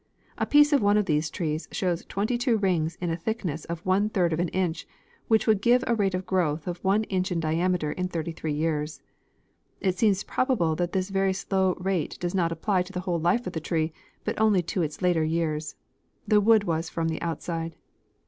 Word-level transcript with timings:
A 0.39 0.47
piece 0.47 0.73
of 0.73 0.81
one 0.81 0.97
of 0.97 1.05
these 1.05 1.29
trees 1.29 1.67
shows 1.71 2.03
22 2.05 2.57
rings 2.57 2.97
in 2.99 3.11
a 3.11 3.15
thickness 3.15 3.65
of 3.65 3.85
one 3.85 4.09
third 4.09 4.33
of 4.33 4.39
an 4.39 4.47
inch, 4.47 4.87
which 5.27 5.45
would 5.45 5.61
give 5.61 5.83
a 5.85 5.93
rate 5.93 6.15
of 6.15 6.25
growth 6.25 6.65
of 6.65 6.83
one 6.83 7.03
inch 7.03 7.31
in 7.31 7.39
diameter 7.39 7.91
in 7.91 8.07
33 8.07 8.51
years. 8.51 9.03
It 9.79 9.95
seems 9.95 10.23
probable 10.23 10.75
that 10.75 10.93
this 10.93 11.09
very 11.09 11.33
slow 11.33 11.75
rate 11.75 12.17
does 12.19 12.33
not 12.33 12.51
apply 12.51 12.81
to 12.81 12.91
the 12.91 13.01
whole 13.01 13.19
life 13.19 13.45
of 13.45 13.53
the 13.53 13.59
tree, 13.59 13.93
but 14.23 14.41
only 14.41 14.63
to 14.63 14.81
its 14.81 15.03
later 15.03 15.23
years. 15.23 15.75
The 16.27 16.41
wood 16.41 16.63
was 16.63 16.89
from 16.89 17.07
the 17.07 17.21
outside. 17.21 17.75